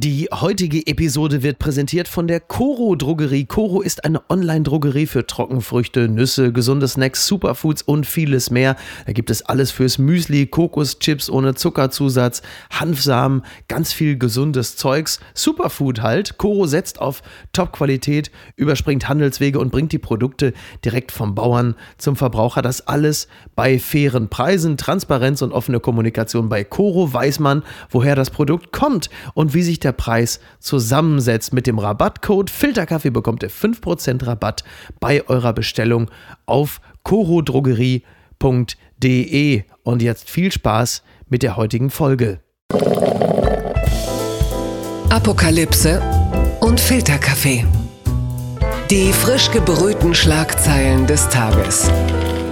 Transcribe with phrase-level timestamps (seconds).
[0.00, 3.46] Die heutige Episode wird präsentiert von der Coro Drogerie.
[3.46, 8.76] Coro ist eine Online-Drogerie für Trockenfrüchte, Nüsse, gesunde Snacks, Superfoods und vieles mehr.
[9.06, 15.18] Da gibt es alles fürs Müsli, Kokoschips ohne Zuckerzusatz, Hanfsamen, ganz viel gesundes Zeugs.
[15.34, 16.38] Superfood halt.
[16.38, 20.52] Coro setzt auf Top-Qualität, überspringt Handelswege und bringt die Produkte
[20.84, 22.62] direkt vom Bauern zum Verbraucher.
[22.62, 23.26] Das alles
[23.56, 26.48] bei fairen Preisen, Transparenz und offene Kommunikation.
[26.48, 31.52] Bei Coro weiß man, woher das Produkt kommt und wie sich der Preis zusammensetzt.
[31.52, 34.64] Mit dem Rabattcode Filterkaffee bekommt ihr 5% Rabatt
[35.00, 36.10] bei eurer Bestellung
[36.46, 39.62] auf corodrogerie.de.
[39.82, 42.40] Und jetzt viel Spaß mit der heutigen Folge.
[45.10, 46.00] Apokalypse
[46.60, 47.64] und Filterkaffee.
[48.90, 51.90] Die frisch gebrühten Schlagzeilen des Tages.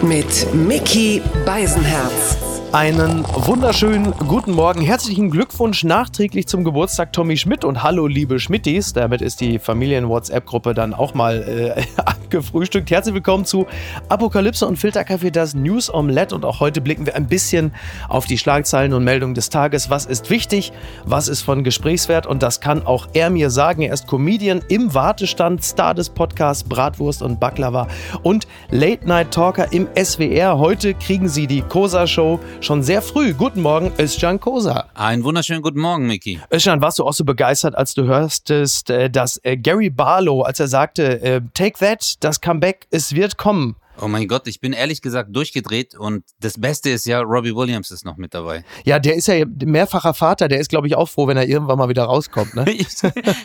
[0.03, 2.56] Mit Mickey Beisenherz.
[2.73, 4.83] Einen wunderschönen guten Morgen.
[4.83, 8.93] Herzlichen Glückwunsch nachträglich zum Geburtstag Tommy Schmidt und hallo liebe Schmittis.
[8.93, 12.91] Damit ist die Familien-WhatsApp-Gruppe dann auch mal äh, abgefrühstückt.
[12.91, 13.67] Herzlich willkommen zu
[14.09, 16.35] Apokalypse und Filterkaffee, das News Omelette.
[16.35, 17.73] Und auch heute blicken wir ein bisschen
[18.09, 19.89] auf die Schlagzeilen und Meldungen des Tages.
[19.89, 20.73] Was ist wichtig?
[21.05, 22.27] Was ist von Gesprächswert?
[22.27, 23.83] Und das kann auch er mir sagen.
[23.83, 27.87] Er ist Comedian im Wartestand, Star des Podcasts Bratwurst und Baklava
[28.23, 30.59] und Late-Night-Talker im SWR.
[30.59, 33.33] Heute kriegen Sie die Cosa-Show schon sehr früh.
[33.33, 34.87] Guten Morgen, Özcan Kosa.
[34.95, 36.41] Einen wunderschönen guten Morgen, Miki.
[36.53, 40.59] Özcan, warst du auch so begeistert, als du hörstest, äh, dass äh, Gary Barlow, als
[40.59, 43.77] er sagte, äh, Take That, das Comeback, es wird kommen.
[44.01, 47.91] Oh mein Gott, ich bin ehrlich gesagt durchgedreht und das Beste ist ja, Robbie Williams
[47.91, 48.65] ist noch mit dabei.
[48.85, 51.79] Ja, der ist ja mehrfacher Vater, der ist glaube ich auch froh, wenn er irgendwann
[51.79, 52.55] mal wieder rauskommt.
[52.55, 52.71] Ne?
[52.71, 52.89] ich,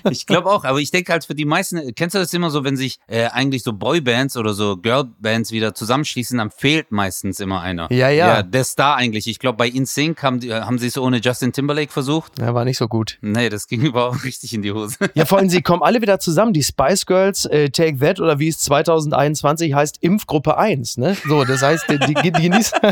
[0.10, 2.64] ich glaube auch, aber ich denke halt für die meisten, kennst du das immer so,
[2.64, 7.62] wenn sich äh, eigentlich so Boybands oder so Girlbands wieder zusammenschließen, dann fehlt meistens immer
[7.62, 7.92] einer.
[7.92, 8.28] Ja, ja.
[8.28, 9.28] Ja, der Star eigentlich.
[9.28, 12.40] Ich glaube bei InSync haben, die, haben sie es ohne Justin Timberlake versucht.
[12.40, 13.18] Ja, war nicht so gut.
[13.22, 14.98] Nee, das ging überhaupt richtig in die Hose.
[15.14, 18.40] ja, vor allem, sie kommen alle wieder zusammen, die Spice Girls, äh, Take That oder
[18.40, 21.18] wie es 2021 heißt, Impfgruppe 1, ne?
[21.28, 22.80] So, das heißt, die, die, die genießen.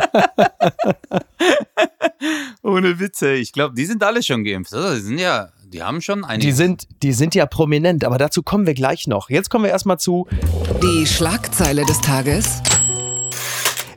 [2.64, 3.34] Ohne Witze.
[3.34, 4.74] Ich glaube, die sind alle schon geimpft.
[4.74, 6.48] Also, die sind ja, die haben schon einige.
[6.48, 9.30] Die sind, die sind ja prominent, aber dazu kommen wir gleich noch.
[9.30, 10.28] Jetzt kommen wir erstmal zu.
[10.82, 12.62] Die Schlagzeile des Tages.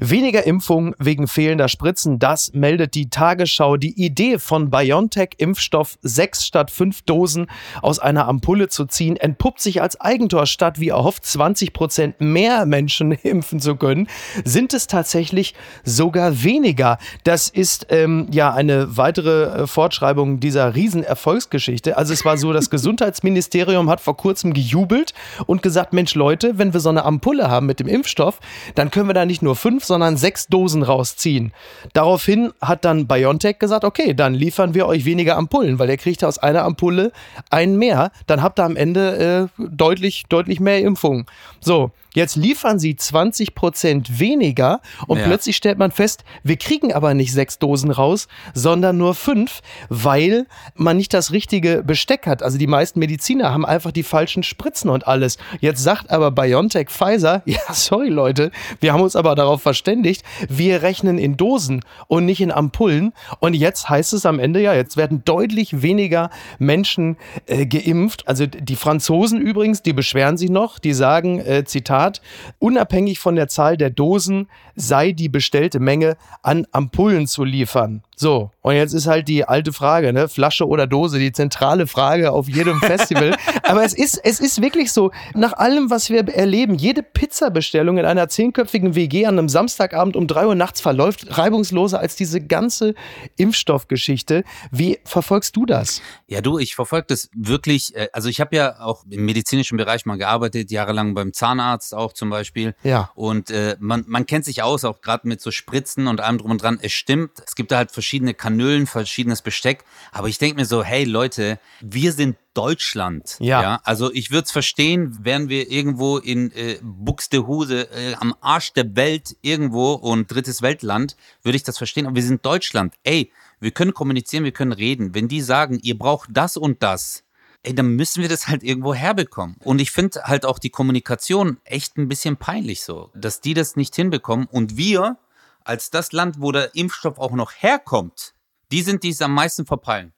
[0.05, 3.77] Weniger Impfungen wegen fehlender Spritzen, das meldet die Tagesschau.
[3.77, 7.47] Die Idee von BioNTech-Impfstoff sechs statt fünf Dosen
[7.83, 10.47] aus einer Ampulle zu ziehen, entpuppt sich als Eigentor.
[10.47, 14.09] Statt wie erhofft 20 Prozent mehr Menschen impfen zu können,
[14.45, 15.55] sind es tatsächlich
[15.85, 16.99] sogar weniger.
[17.23, 21.97] Das ist ähm, ja eine weitere äh, Fortschreibung dieser Riesenerfolgsgeschichte.
[21.97, 25.15] Also es war so, das Gesundheitsministerium hat vor kurzem gejubelt
[25.47, 28.41] und gesagt, Mensch Leute, wenn wir so eine Ampulle haben mit dem Impfstoff,
[28.75, 31.53] dann können wir da nicht nur fünf, sondern sechs Dosen rausziehen.
[31.93, 36.25] Daraufhin hat dann BioNTech gesagt, okay, dann liefern wir euch weniger Ampullen, weil ihr kriegt
[36.25, 37.13] aus einer Ampulle
[37.51, 38.11] einen mehr.
[38.27, 41.27] Dann habt ihr am Ende äh, deutlich, deutlich mehr Impfungen.
[41.61, 45.25] So, Jetzt liefern sie 20 Prozent weniger und ja.
[45.25, 50.47] plötzlich stellt man fest, wir kriegen aber nicht sechs Dosen raus, sondern nur fünf, weil
[50.75, 52.43] man nicht das richtige Besteck hat.
[52.43, 55.39] Also die meisten Mediziner haben einfach die falschen Spritzen und alles.
[55.61, 60.83] Jetzt sagt aber BioNTech Pfizer, ja, sorry Leute, wir haben uns aber darauf verständigt, wir
[60.83, 63.13] rechnen in Dosen und nicht in Ampullen.
[63.41, 67.17] Und jetzt heißt es am Ende, ja, jetzt werden deutlich weniger Menschen
[67.47, 68.29] äh, geimpft.
[68.29, 72.23] Also die Franzosen übrigens, die beschweren sich noch, die sagen, äh, Zitat, Zitat,
[72.59, 78.03] unabhängig von der Zahl der Dosen sei die bestellte Menge an Ampullen zu liefern.
[78.15, 80.29] So, und jetzt ist halt die alte Frage, ne?
[80.29, 83.35] Flasche oder Dose, die zentrale Frage auf jedem Festival.
[83.65, 88.05] Aber es ist, es ist wirklich so, nach allem, was wir erleben, jede Pizzabestellung in
[88.05, 92.95] einer zehnköpfigen WG an einem Samstagabend um drei Uhr nachts verläuft reibungsloser als diese ganze
[93.37, 94.45] Impfstoffgeschichte.
[94.71, 96.01] Wie verfolgst du das?
[96.29, 97.97] Ja, du, ich verfolge das wirklich.
[97.97, 102.13] Äh, also ich habe ja auch im medizinischen Bereich mal gearbeitet, jahrelang beim Zahnarzt auch
[102.13, 102.77] zum Beispiel.
[102.85, 103.11] Ja.
[103.17, 106.53] Und äh, man, man kennt sich aus, auch gerade mit so Spritzen und allem drum
[106.53, 106.79] und dran.
[106.81, 108.02] Es stimmt, es gibt da halt verschiedene
[108.35, 109.85] Kanülen, verschiedenes Besteck.
[110.11, 113.37] Aber ich denke mir so, hey Leute, wir sind Deutschland.
[113.41, 113.63] Ja.
[113.63, 113.81] ja?
[113.85, 118.95] Also ich würde es verstehen, wären wir irgendwo in äh, Buxtehude äh, am Arsch der
[118.97, 122.07] Welt irgendwo und drittes Weltland, würde ich das verstehen.
[122.07, 122.95] Aber wir sind Deutschland.
[123.05, 125.15] Ey, wir können kommunizieren, wir können reden.
[125.15, 127.25] Wenn die sagen, ihr braucht das und das,
[127.63, 129.57] ey, dann müssen wir das halt irgendwo herbekommen.
[129.61, 133.77] Und ich finde halt auch die Kommunikation echt ein bisschen peinlich so, dass die das
[133.77, 135.17] nicht hinbekommen und wir
[135.65, 138.35] als das Land, wo der Impfstoff auch noch herkommt,
[138.71, 140.13] die sind, die es am meisten verpeilen.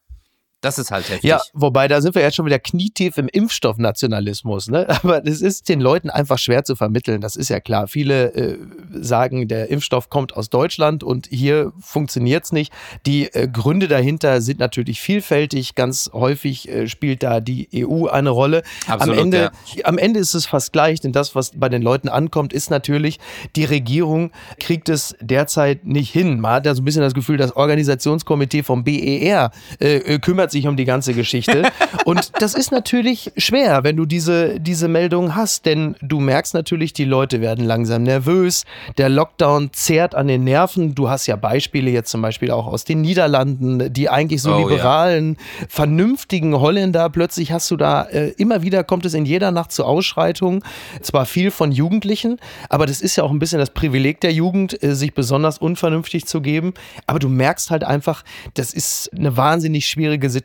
[0.65, 1.29] Das ist halt heftig.
[1.29, 4.69] Ja, wobei da sind wir jetzt schon wieder knietief im Impfstoffnationalismus.
[4.69, 4.89] Ne?
[5.03, 7.21] Aber das ist den Leuten einfach schwer zu vermitteln.
[7.21, 7.87] Das ist ja klar.
[7.87, 8.59] Viele äh,
[8.91, 12.73] sagen, der Impfstoff kommt aus Deutschland und hier funktioniert es nicht.
[13.05, 15.75] Die äh, Gründe dahinter sind natürlich vielfältig.
[15.75, 18.63] Ganz häufig äh, spielt da die EU eine Rolle.
[18.87, 19.85] Absolut, am, Ende, ja.
[19.85, 23.19] am Ende ist es fast gleich, denn das, was bei den Leuten ankommt, ist natürlich,
[23.55, 26.41] die Regierung kriegt es derzeit nicht hin.
[26.41, 30.54] Man hat ja so ein bisschen das Gefühl, das Organisationskomitee vom BER äh, äh, kümmert
[30.54, 31.71] sich um die ganze Geschichte.
[32.05, 36.93] Und das ist natürlich schwer, wenn du diese, diese Meldung hast, denn du merkst natürlich,
[36.93, 38.65] die Leute werden langsam nervös.
[38.99, 40.95] Der Lockdown zehrt an den Nerven.
[40.95, 44.59] Du hast ja Beispiele jetzt zum Beispiel auch aus den Niederlanden, die eigentlich so Oh,
[44.61, 44.69] ja.
[44.69, 45.37] liberalen,
[45.69, 47.11] vernünftigen Holländer.
[47.11, 50.63] Plötzlich hast du da äh, immer wieder kommt es in jeder Nacht zu Ausschreitungen.
[51.03, 54.81] Zwar viel von Jugendlichen, aber das ist ja auch ein bisschen das Privileg der Jugend,
[54.83, 56.75] äh, sich besonders unvernünftig zu geben.
[57.07, 58.23] Aber du merkst halt einfach,
[58.55, 60.44] das ist eine wahnsinnig schwierige Situation.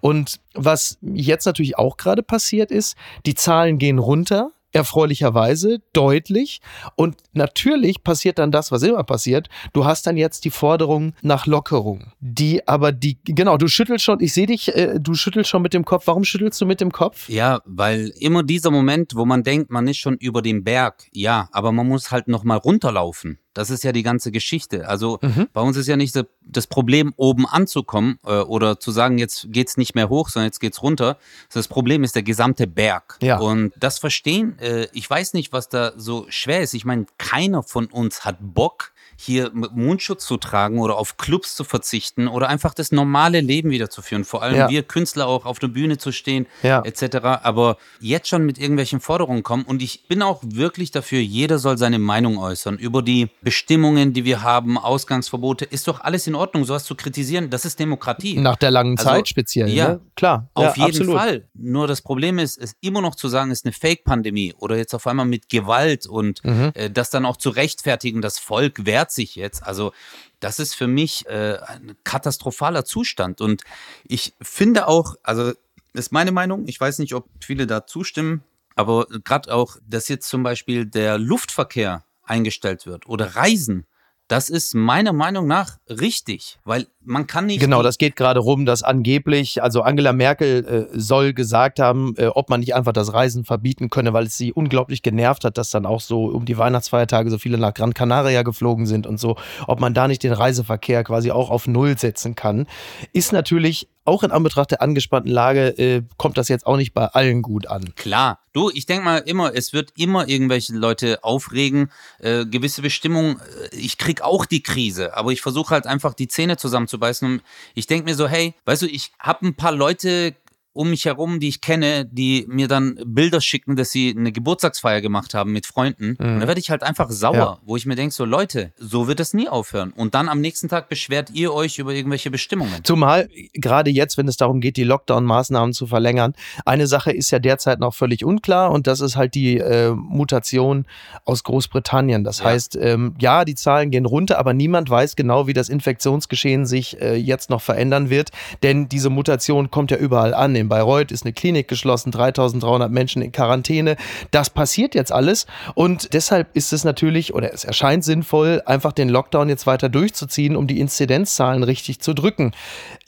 [0.00, 4.50] Und was jetzt natürlich auch gerade passiert ist, die Zahlen gehen runter.
[4.72, 6.60] Erfreulicherweise deutlich.
[6.94, 9.48] Und natürlich passiert dann das, was immer passiert.
[9.72, 12.12] Du hast dann jetzt die Forderung nach Lockerung.
[12.20, 15.74] Die aber die, genau, du schüttelst schon, ich sehe dich, äh, du schüttelst schon mit
[15.74, 16.06] dem Kopf.
[16.06, 17.28] Warum schüttelst du mit dem Kopf?
[17.28, 21.48] Ja, weil immer dieser Moment, wo man denkt, man ist schon über dem Berg, ja,
[21.50, 23.40] aber man muss halt nochmal runterlaufen.
[23.54, 24.88] Das ist ja die ganze Geschichte.
[24.88, 25.18] Also
[25.52, 29.76] bei uns ist ja nicht das Problem, oben anzukommen äh, oder zu sagen, jetzt geht's
[29.76, 31.18] nicht mehr hoch, sondern jetzt geht's runter.
[31.52, 33.18] Das Problem ist der gesamte Berg.
[33.22, 33.38] Ja.
[33.38, 36.74] Und das Verstehen, äh, ich weiß nicht, was da so schwer ist.
[36.74, 38.92] Ich meine, keiner von uns hat Bock,
[39.22, 44.24] hier Mundschutz zu tragen oder auf Clubs zu verzichten oder einfach das normale Leben wiederzuführen.
[44.24, 44.68] Vor allem Ja.
[44.70, 46.82] wir Künstler auch auf der Bühne zu stehen, Ja.
[46.84, 47.16] etc.
[47.42, 51.76] Aber jetzt schon mit irgendwelchen Forderungen kommen und ich bin auch wirklich dafür, jeder soll
[51.78, 55.64] seine Meinung äußern über die Bestimmungen, die wir haben, Ausgangsverbote.
[55.66, 57.50] Ist doch alles in Ordnung, sowas zu kritisieren.
[57.50, 58.38] Das ist Demokratie.
[58.38, 59.68] Nach der langen Also, Zeit speziell.
[59.68, 60.00] ja, ne?
[60.16, 60.48] Klar.
[60.54, 61.16] Auf ja, jeden absolut.
[61.20, 61.48] Fall.
[61.54, 64.94] Nur das Problem ist, es immer noch zu sagen, es ist eine Fake-Pandemie oder jetzt
[64.94, 66.70] auf einmal mit Gewalt und Mhm.
[66.74, 69.62] äh, das dann auch zu rechtfertigen, das Volk wehrt sich jetzt.
[69.62, 69.92] Also
[70.40, 73.40] das ist für mich äh, ein katastrophaler Zustand.
[73.40, 73.62] Und
[74.04, 75.52] ich finde auch, also
[75.92, 78.42] ist meine Meinung, ich weiß nicht, ob viele da zustimmen,
[78.76, 83.86] aber gerade auch, dass jetzt zum Beispiel der Luftverkehr eingestellt wird oder Reisen.
[84.30, 87.58] Das ist meiner Meinung nach richtig, weil man kann nicht.
[87.58, 92.26] Genau, das geht gerade rum, dass angeblich, also Angela Merkel äh, soll gesagt haben, äh,
[92.26, 95.70] ob man nicht einfach das Reisen verbieten könne, weil es sie unglaublich genervt hat, dass
[95.70, 99.34] dann auch so um die Weihnachtsfeiertage so viele nach Gran Canaria geflogen sind und so,
[99.66, 102.68] ob man da nicht den Reiseverkehr quasi auch auf Null setzen kann,
[103.12, 107.06] ist natürlich auch in Anbetracht der angespannten Lage, äh, kommt das jetzt auch nicht bei
[107.06, 107.94] allen gut an.
[107.96, 108.39] Klar.
[108.52, 113.40] Du, ich denke mal immer, es wird immer irgendwelche Leute aufregen, äh, gewisse Bestimmungen.
[113.70, 117.34] äh, Ich krieg auch die Krise, aber ich versuche halt einfach die Zähne zusammenzubeißen.
[117.34, 117.42] Und
[117.74, 120.34] ich denke mir so, hey, weißt du, ich habe ein paar Leute
[120.72, 125.00] um mich herum, die ich kenne, die mir dann Bilder schicken, dass sie eine Geburtstagsfeier
[125.00, 126.10] gemacht haben mit Freunden.
[126.16, 127.58] Und da werde ich halt einfach sauer, Ja.
[127.64, 129.90] wo ich mir denke, so Leute, so wird das nie aufhören.
[129.92, 132.84] Und dann am nächsten Tag beschwert ihr euch über irgendwelche Bestimmungen.
[132.84, 136.34] Zumal gerade jetzt, wenn es darum geht, die Lockdown-Maßnahmen zu verlängern,
[136.64, 140.86] eine Sache ist ja derzeit noch völlig unklar und das ist halt die äh, Mutation
[141.24, 142.22] aus Großbritannien.
[142.22, 142.44] Das Ja.
[142.46, 147.00] heißt, ähm, ja, die Zahlen gehen runter, aber niemand weiß genau, wie das Infektionsgeschehen sich
[147.00, 148.30] äh, jetzt noch verändern wird,
[148.62, 150.59] denn diese Mutation kommt ja überall an.
[150.60, 153.96] In Bayreuth ist eine Klinik geschlossen, 3300 Menschen in Quarantäne.
[154.30, 159.08] Das passiert jetzt alles und deshalb ist es natürlich oder es erscheint sinnvoll, einfach den
[159.08, 162.52] Lockdown jetzt weiter durchzuziehen, um die Inzidenzzahlen richtig zu drücken.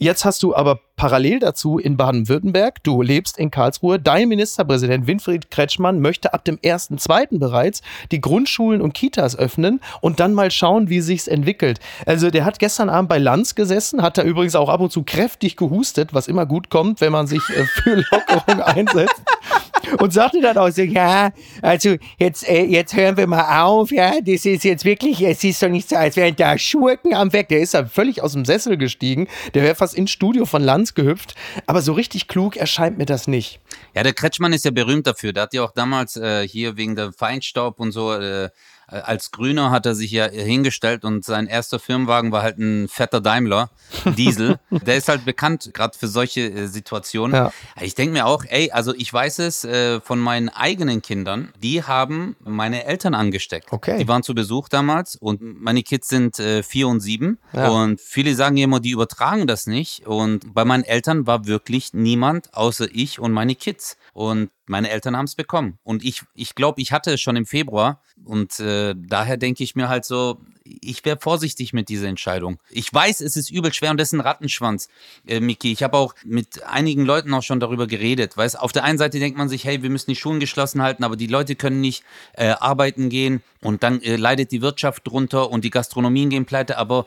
[0.02, 5.52] Jetzt hast du aber parallel dazu in Baden-Württemberg, du lebst in Karlsruhe, dein Ministerpräsident Winfried
[5.52, 7.38] Kretschmann möchte ab dem 1.2.
[7.38, 11.78] bereits die Grundschulen und Kitas öffnen und dann mal schauen, wie sich's entwickelt.
[12.04, 15.04] Also der hat gestern Abend bei Lanz gesessen, hat da übrigens auch ab und zu
[15.04, 19.22] kräftig gehustet, was immer gut kommt, wenn man sich äh, für Lockerung einsetzt.
[19.98, 24.20] Und sagte dann auch so, ja, also jetzt, äh, jetzt hören wir mal auf, ja,
[24.20, 27.48] das ist jetzt wirklich, es ist doch nicht so, als wären da Schurken am Weg.
[27.48, 30.94] Der ist ja völlig aus dem Sessel gestiegen, der wäre fast ins Studio von Lanz
[30.94, 31.34] gehüpft,
[31.66, 33.60] aber so richtig klug erscheint mir das nicht.
[33.94, 35.32] Ja, der Kretschmann ist ja berühmt dafür.
[35.32, 38.50] Der hat ja auch damals äh, hier wegen der Feinstaub und so, äh,
[39.00, 43.20] als Grüner hat er sich ja hingestellt und sein erster Firmenwagen war halt ein fetter
[43.20, 43.70] Daimler,
[44.16, 44.58] Diesel.
[44.70, 47.34] der ist halt bekannt, gerade für solche äh, Situationen.
[47.34, 47.52] Ja.
[47.80, 51.82] Ich denke mir auch, ey, also ich weiß es äh, von meinen eigenen Kindern, die
[51.82, 53.72] haben meine Eltern angesteckt.
[53.72, 53.98] Okay.
[53.98, 57.38] Die waren zu Besuch damals und meine Kids sind äh, vier und sieben.
[57.52, 57.68] Ja.
[57.68, 60.06] Und viele sagen immer, die übertragen das nicht.
[60.06, 63.96] Und bei meinen Eltern war wirklich niemand außer ich und meine Kids.
[64.12, 65.78] Und meine Eltern haben es bekommen.
[65.82, 69.74] Und ich, ich glaube, ich hatte es schon im Februar, Und äh, daher denke ich
[69.74, 72.58] mir halt so, ich wäre vorsichtig mit dieser Entscheidung.
[72.70, 74.88] Ich weiß, es ist übel schwer und das ist ein Rattenschwanz,
[75.26, 75.72] äh, Miki.
[75.72, 78.36] Ich habe auch mit einigen Leuten auch schon darüber geredet.
[78.36, 81.04] Weißt, auf der einen Seite denkt man sich, hey, wir müssen die Schulen geschlossen halten,
[81.04, 85.50] aber die Leute können nicht äh, arbeiten gehen und dann äh, leidet die Wirtschaft drunter
[85.50, 86.78] und die Gastronomien gehen pleite.
[86.78, 87.06] Aber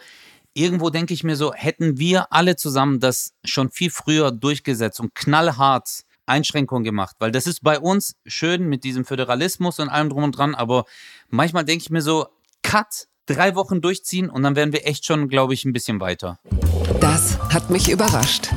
[0.54, 5.16] irgendwo denke ich mir so, hätten wir alle zusammen das schon viel früher durchgesetzt und
[5.16, 10.24] knallhart Einschränkungen gemacht, weil das ist bei uns schön mit diesem Föderalismus und allem drum
[10.24, 10.86] und dran, aber
[11.30, 12.28] manchmal denke ich mir so,
[12.64, 16.40] cut, drei Wochen durchziehen und dann wären wir echt schon, glaube ich, ein bisschen weiter.
[17.00, 18.50] Das hat mich überrascht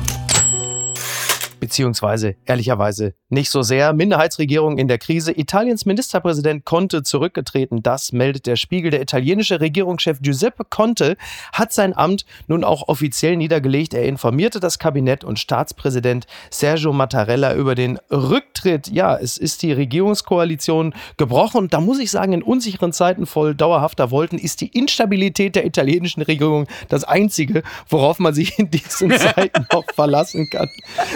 [1.69, 3.93] beziehungsweise ehrlicherweise nicht so sehr.
[3.93, 5.31] Minderheitsregierung in der Krise.
[5.31, 7.83] Italiens Ministerpräsident Conte zurückgetreten.
[7.83, 8.89] Das meldet der Spiegel.
[8.89, 11.15] Der italienische Regierungschef Giuseppe Conte
[11.53, 13.93] hat sein Amt nun auch offiziell niedergelegt.
[13.93, 18.87] Er informierte das Kabinett und Staatspräsident Sergio Mattarella über den Rücktritt.
[18.87, 21.67] Ja, es ist die Regierungskoalition gebrochen.
[21.69, 26.23] Da muss ich sagen, in unsicheren Zeiten voll dauerhafter Wollten ist die Instabilität der italienischen
[26.23, 30.67] Regierung das Einzige, worauf man sich in diesen Zeiten noch verlassen kann.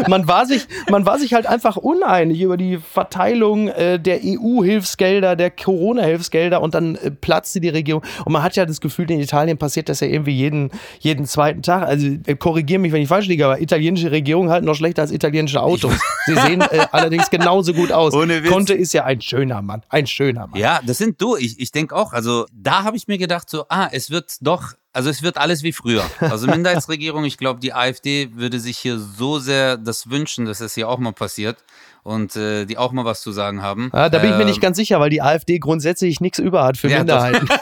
[0.08, 5.36] Man war sich, man war sich halt einfach uneinig über die Verteilung äh, der EU-Hilfsgelder,
[5.36, 8.04] der Corona-Hilfsgelder und dann äh, platzte die Regierung.
[8.26, 11.62] Und man hat ja das Gefühl, in Italien passiert das ja irgendwie jeden, jeden zweiten
[11.62, 11.84] Tag.
[11.84, 15.12] Also äh, korrigiere mich, wenn ich falsch liege, aber italienische Regierung halten noch schlechter als
[15.12, 15.94] italienische Autos.
[16.26, 18.14] Sie sehen äh, allerdings genauso gut aus.
[18.14, 18.52] Ohne Witz.
[18.52, 20.60] Conte ist ja ein schöner Mann, ein schöner Mann.
[20.60, 21.36] Ja, das sind du.
[21.36, 24.74] Ich, ich denke auch, also da habe ich mir gedacht, so, ah, es wird doch
[24.94, 26.06] also es wird alles wie früher.
[26.20, 30.76] Also Minderheitsregierung, ich glaube, die AfD würde sich hier so sehr das wünschen, dass es
[30.76, 31.58] hier auch mal passiert
[32.04, 33.90] und äh, die auch mal was zu sagen haben.
[33.92, 36.64] Ja, da bin ich mir nicht ähm, ganz sicher, weil die AfD grundsätzlich nichts über
[36.64, 37.50] hat für ja, Minderheiten.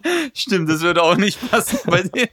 [0.34, 2.28] Stimmt, das würde auch nicht passen bei dir.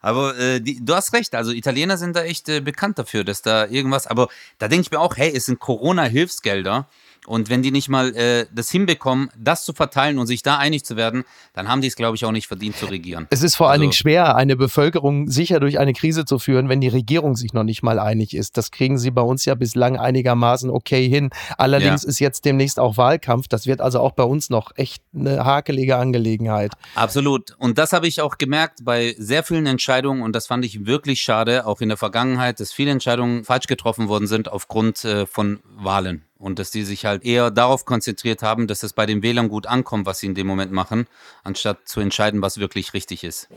[0.00, 3.42] Aber äh, die, du hast recht, also Italiener sind da echt äh, bekannt dafür, dass
[3.42, 6.88] da irgendwas, aber da denke ich mir auch, hey, es sind Corona-Hilfsgelder
[7.30, 10.84] und wenn die nicht mal äh, das hinbekommen, das zu verteilen und sich da einig
[10.84, 11.22] zu werden,
[11.52, 13.28] dann haben die es, glaube ich, auch nicht verdient zu regieren.
[13.30, 16.68] Es ist vor also, allen Dingen schwer, eine Bevölkerung sicher durch eine Krise zu führen,
[16.68, 18.56] wenn die Regierung sich noch nicht mal einig ist.
[18.56, 21.30] Das kriegen sie bei uns ja bislang einigermaßen okay hin.
[21.56, 22.08] Allerdings ja.
[22.08, 23.46] ist jetzt demnächst auch Wahlkampf.
[23.46, 26.72] Das wird also auch bei uns noch echt eine hakelige Angelegenheit.
[26.96, 27.54] Absolut.
[27.58, 31.20] Und das habe ich auch gemerkt bei sehr vielen Entscheidungen und das fand ich wirklich
[31.20, 35.60] schade, auch in der Vergangenheit, dass viele Entscheidungen falsch getroffen worden sind aufgrund äh, von
[35.76, 39.48] Wahlen und dass die sich halt eher darauf konzentriert haben, dass es bei den Wählern
[39.48, 41.06] gut ankommt, was sie in dem Moment machen,
[41.44, 43.48] anstatt zu entscheiden, was wirklich richtig ist.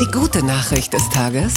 [0.00, 1.54] Die gute Nachricht des Tages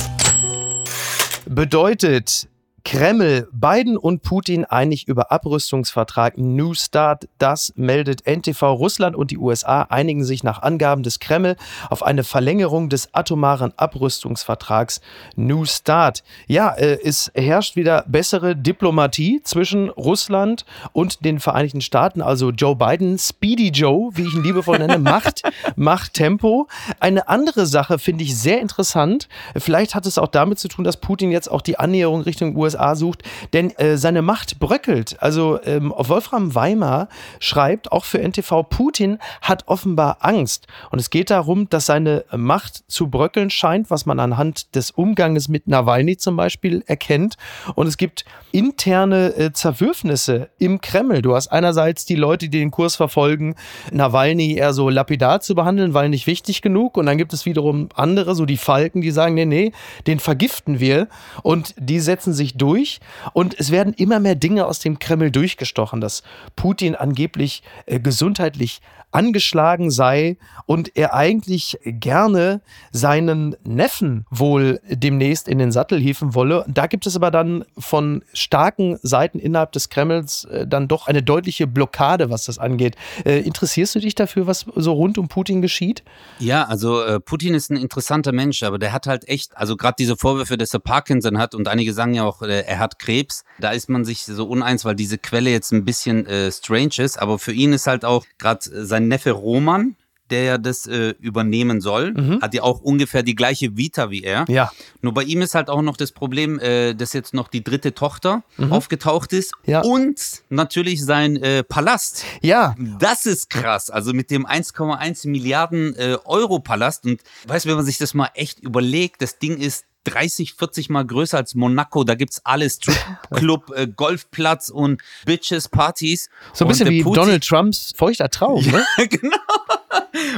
[1.45, 2.47] bedeutet,
[2.83, 7.27] Kreml, Biden und Putin einig über Abrüstungsvertrag New Start.
[7.37, 8.61] Das meldet NTV.
[8.73, 11.55] Russland und die USA einigen sich nach Angaben des Kreml
[11.89, 15.01] auf eine Verlängerung des atomaren Abrüstungsvertrags
[15.35, 16.23] New Start.
[16.47, 22.21] Ja, äh, es herrscht wieder bessere Diplomatie zwischen Russland und den Vereinigten Staaten.
[22.21, 25.41] Also Joe Biden, Speedy Joe, wie ich ihn liebevoll nenne, macht,
[25.75, 26.67] macht Tempo.
[26.99, 29.27] Eine andere Sache finde ich sehr interessant.
[29.55, 32.68] Vielleicht hat es auch damit zu tun, dass Putin jetzt auch die Annäherung Richtung USA
[32.69, 33.23] USA sucht,
[33.53, 35.17] denn äh, seine Macht bröckelt.
[35.19, 37.09] Also ähm, Wolfram Weimar
[37.39, 40.67] schreibt auch für NTV, Putin hat offenbar Angst.
[40.91, 45.47] Und es geht darum, dass seine Macht zu bröckeln scheint, was man anhand des Umganges
[45.47, 47.37] mit Nawalny zum Beispiel erkennt.
[47.75, 51.21] Und es gibt interne äh, Zerwürfnisse im Kreml.
[51.21, 53.55] Du hast einerseits die Leute, die den Kurs verfolgen,
[53.91, 56.97] Nawalny eher so lapidar zu behandeln, weil nicht wichtig genug.
[56.97, 59.71] Und dann gibt es wiederum andere, so die Falken, die sagen, nee, nee,
[60.07, 61.07] den vergiften wir.
[61.43, 62.99] Und die setzen sich durch.
[63.33, 66.21] Und es werden immer mehr Dinge aus dem Kreml durchgestochen, dass
[66.55, 72.61] Putin angeblich äh, gesundheitlich angeschlagen sei und er eigentlich gerne
[72.91, 76.65] seinen Neffen wohl demnächst in den Sattel hieven wolle.
[76.67, 81.23] Da gibt es aber dann von starken Seiten innerhalb des Kremls äh, dann doch eine
[81.23, 82.95] deutliche Blockade, was das angeht.
[83.25, 86.03] Äh, interessierst du dich dafür, was so rund um Putin geschieht?
[86.37, 89.95] Ja, also äh, Putin ist ein interessanter Mensch, aber der hat halt echt, also gerade
[89.97, 93.71] diese Vorwürfe, dass er Parkinson hat und einige sagen ja auch, er hat Krebs, da
[93.71, 97.39] ist man sich so uneins, weil diese Quelle jetzt ein bisschen äh, strange ist, aber
[97.39, 99.95] für ihn ist halt auch gerade sein sein Neffe Roman,
[100.29, 102.41] der ja das äh, übernehmen soll, mhm.
[102.41, 104.45] hat ja auch ungefähr die gleiche Vita wie er.
[104.47, 104.71] Ja.
[105.01, 107.95] Nur bei ihm ist halt auch noch das Problem, äh, dass jetzt noch die dritte
[107.95, 108.71] Tochter mhm.
[108.71, 109.81] aufgetaucht ist ja.
[109.81, 112.25] und natürlich sein äh, Palast.
[112.41, 112.75] Ja.
[112.99, 113.89] Das ist krass.
[113.89, 118.13] Also mit dem 1,1 Milliarden äh, Euro Palast und weißt du, wenn man sich das
[118.13, 122.03] mal echt überlegt, das Ding ist 30, 40 Mal größer als Monaco.
[122.03, 122.75] Da gibt's alles.
[122.75, 126.29] Stripclub, äh, Golfplatz und Bitches, Partys.
[126.53, 128.85] So ein bisschen wie Putin Donald Trumps feuchter Traum, ne?
[129.09, 129.37] genau.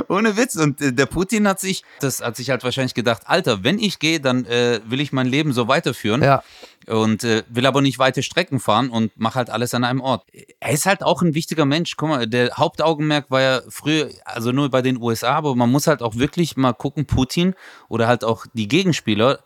[0.08, 0.56] Ohne Witz.
[0.56, 4.00] Und äh, der Putin hat sich, das hat sich halt wahrscheinlich gedacht, Alter, wenn ich
[4.00, 6.22] gehe, dann äh, will ich mein Leben so weiterführen.
[6.22, 6.44] Ja.
[6.88, 10.26] Und äh, will aber nicht weite Strecken fahren und macht halt alles an einem Ort.
[10.60, 11.96] Er ist halt auch ein wichtiger Mensch.
[11.96, 15.86] Guck mal, der Hauptaugenmerk war ja früher, also nur bei den USA, aber man muss
[15.86, 17.54] halt auch wirklich mal gucken, Putin
[17.88, 19.40] oder halt auch die Gegenspieler,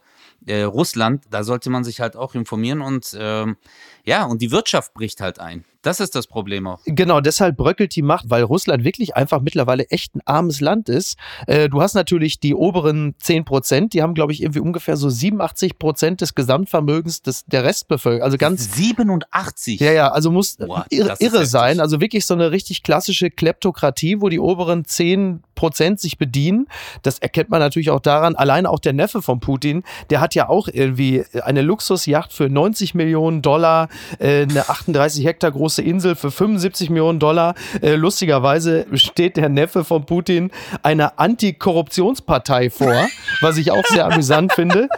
[0.53, 3.57] Russland, da sollte man sich halt auch informieren und ähm,
[4.05, 5.65] ja, und die Wirtschaft bricht halt ein.
[5.85, 6.79] Das ist das Problem auch.
[6.85, 11.15] Genau, deshalb bröckelt die Macht, weil Russland wirklich einfach mittlerweile echt ein armes Land ist.
[11.45, 15.11] Äh, du hast natürlich die oberen 10 Prozent, die haben, glaube ich, irgendwie ungefähr so
[15.11, 18.23] 87 Prozent des Gesamtvermögens des, der Restbevölkerung.
[18.23, 18.75] Also ganz.
[18.75, 19.79] 87?
[19.79, 21.79] Ja, ja, also muss Boah, irre, irre sein.
[21.79, 26.67] Also wirklich so eine richtig klassische Kleptokratie, wo die oberen 10 Prozent sich bedienen.
[27.03, 28.35] Das erkennt man natürlich auch daran.
[28.35, 32.95] Alleine auch der Neffe von Putin, der hat ja auch irgendwie eine Luxusjacht für 90
[32.95, 33.87] Millionen Dollar,
[34.19, 37.55] äh, eine 38 Hektar große Insel für 75 Millionen Dollar.
[37.81, 40.51] Äh, lustigerweise steht der Neffe von Putin
[40.83, 43.07] einer Antikorruptionspartei vor,
[43.41, 44.89] was ich auch sehr amüsant finde.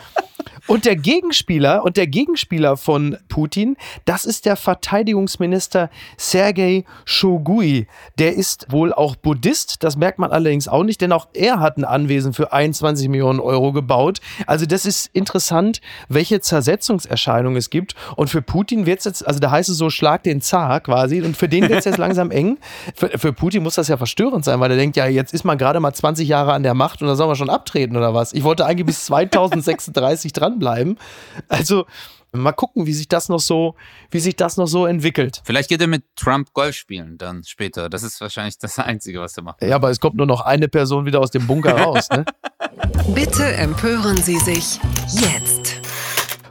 [0.67, 7.87] Und der Gegenspieler und der Gegenspieler von Putin, das ist der Verteidigungsminister Sergei Shogui.
[8.19, 11.77] Der ist wohl auch Buddhist, das merkt man allerdings auch nicht, denn auch er hat
[11.77, 14.19] ein Anwesen für 21 Millionen Euro gebaut.
[14.45, 17.95] Also das ist interessant, welche Zersetzungserscheinungen es gibt.
[18.17, 21.21] Und für Putin wird es jetzt, also da heißt es so, schlag den Zar quasi.
[21.21, 22.57] Und für den wird es jetzt langsam eng.
[22.93, 25.57] Für, für Putin muss das ja verstörend sein, weil er denkt, ja, jetzt ist man
[25.57, 28.33] gerade mal 20 Jahre an der Macht und da soll man schon abtreten oder was.
[28.33, 30.97] Ich wollte eigentlich bis 2036 dranbleiben.
[31.49, 31.85] Also
[32.33, 33.75] mal gucken, wie sich das noch so,
[34.11, 35.41] wie sich das noch so entwickelt.
[35.45, 37.89] Vielleicht geht er mit Trump Golf spielen dann später.
[37.89, 39.61] Das ist wahrscheinlich das Einzige, was er macht.
[39.61, 42.09] Ja, aber es kommt nur noch eine Person wieder aus dem Bunker raus.
[42.09, 42.25] Ne?
[43.15, 44.79] Bitte empören Sie sich
[45.13, 45.56] jetzt.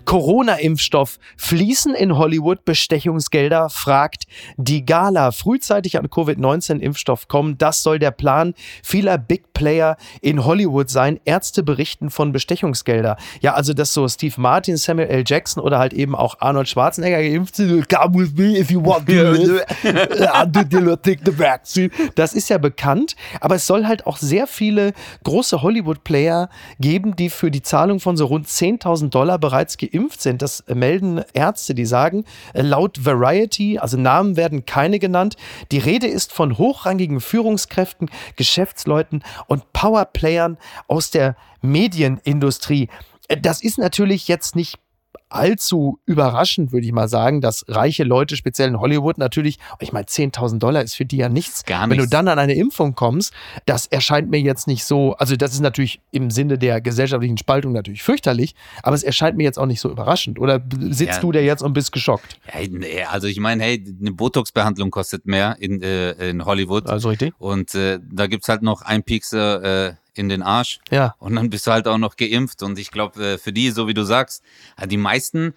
[0.06, 1.18] Corona-Impfstoff.
[1.36, 3.68] Fließen in Hollywood Bestechungsgelder?
[3.68, 4.24] fragt
[4.56, 5.32] die Gala.
[5.32, 7.58] Frühzeitig an Covid-19-Impfstoff kommen.
[7.58, 11.20] Das soll der Plan vieler Big Player in Hollywood sein.
[11.24, 13.16] Ärzte berichten von Bestechungsgelder.
[13.40, 15.24] Ja, also dass so Steve Martin, Samuel L.
[15.26, 17.88] Jackson oder halt eben auch Arnold Schwarzenegger geimpft sind.
[17.88, 19.66] Come with me if you want to live.
[21.02, 21.90] Take the vaccine.
[22.14, 23.16] Das ist ja bekannt.
[23.40, 24.92] Aber es soll halt auch sehr viele
[25.24, 26.48] große Hollywood-Player
[26.78, 30.42] geben, die für die Zahlung von so rund 10.000 Dollar bereits geimpft sind.
[30.42, 32.24] Das melden Ärzte, die sagen,
[32.54, 35.36] äh, laut Variety, also Namen werden keine genannt.
[35.72, 42.88] Die Rede ist von hochrangigen Führungskräften, Geschäftsleuten und Powerplayern aus der Medienindustrie.
[43.28, 44.78] Äh, Das ist natürlich jetzt nicht
[45.28, 50.06] allzu überraschend, würde ich mal sagen, dass reiche Leute, speziell in Hollywood, natürlich, ich meine,
[50.06, 51.64] 10.000 Dollar ist für die ja nichts.
[51.64, 52.10] Gar Wenn du nichts.
[52.10, 53.32] dann an eine Impfung kommst,
[53.66, 57.72] das erscheint mir jetzt nicht so, also das ist natürlich im Sinne der gesellschaftlichen Spaltung
[57.72, 60.38] natürlich fürchterlich, aber es erscheint mir jetzt auch nicht so überraschend.
[60.38, 61.20] Oder sitzt Ja.
[61.20, 62.38] du da jetzt und bist geschockt?
[62.44, 66.88] Hey, nee, also ich meine, hey, eine Botox-Behandlung kostet mehr in, äh, in Hollywood.
[66.88, 67.34] Also richtig?
[67.38, 70.78] Und äh, da gibt's halt noch ein Piekser äh, in den Arsch.
[70.90, 71.14] Ja.
[71.18, 72.62] Und dann bist du halt auch noch geimpft.
[72.62, 74.42] Und ich glaube, äh, für die, so wie du sagst,
[74.80, 75.54] äh, die meisten,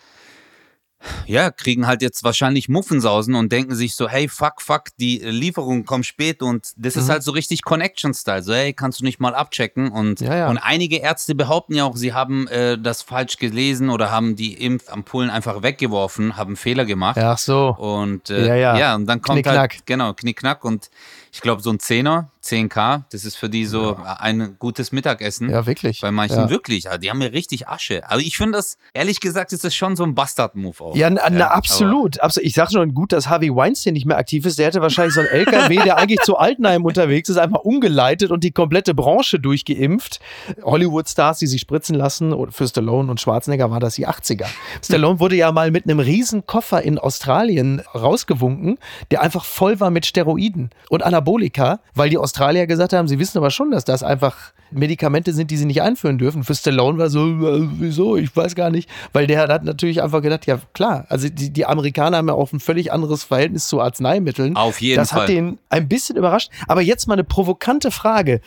[1.28, 5.86] ja, kriegen halt jetzt wahrscheinlich Muffensausen und denken sich so, hey, fuck, fuck, die Lieferung
[5.86, 6.42] kommt spät.
[6.42, 7.02] Und das Mhm.
[7.02, 8.44] ist halt so richtig Connection-Style.
[8.44, 9.92] So, hey, kannst du nicht mal abchecken?
[9.92, 10.50] Und, Ja, ja.
[10.50, 14.54] und einige Ärzte behaupten ja auch, sie haben äh, das falsch gelesen oder haben die
[14.56, 17.18] Impfampullen einfach weggeworfen, haben Fehler gemacht.
[17.18, 17.70] Ach so.
[17.78, 18.96] Und äh, Ja, ja, ja.
[18.96, 19.72] und dann kommt Knickknack.
[19.76, 20.90] halt, genau, Knickknack und
[21.32, 25.50] ich glaube so ein Zehner, 10k, das ist für die so ein gutes Mittagessen.
[25.50, 26.02] Ja, wirklich.
[26.02, 26.50] Bei manchen Ja.
[26.50, 28.10] wirklich, ja, die haben ja richtig Asche.
[28.10, 30.96] Also ich finde das, ehrlich gesagt, ist das schon so ein Bastard-Move auch.
[30.96, 32.48] Ja, na, na aber- absolut, absolut.
[32.48, 34.58] Ich sag schon gut, dass Harvey Weinstein nicht mehr aktiv ist.
[34.58, 38.44] Der hätte wahrscheinlich so einen LKW, der eigentlich zu Altenheim unterwegs ist, einfach umgeleitet und
[38.44, 40.20] die komplette Branche durchgeimpft.
[40.64, 44.46] Hollywood-Stars, die sich spritzen lassen, für Stallone und Schwarzenegger war das die 80er.
[44.84, 48.78] Stallone wurde ja mal mit einem riesen Koffer in Australien rausgewunken,
[49.12, 53.38] der einfach voll war mit Steroiden und Anabolika, weil die Australier gesagt haben, sie wissen
[53.38, 56.44] aber schon, dass das einfach Medikamente sind, die sie nicht einführen dürfen.
[56.44, 60.22] Für Stallone war so, äh, wieso, ich weiß gar nicht, weil der hat natürlich einfach
[60.22, 63.82] gedacht, ja klar, also die, die Amerikaner haben ja auch ein völlig anderes Verhältnis zu
[63.82, 64.56] Arzneimitteln.
[64.56, 65.22] Auf jeden das Fall.
[65.22, 66.52] hat den ein bisschen überrascht.
[66.68, 68.42] Aber jetzt mal eine provokante Frage.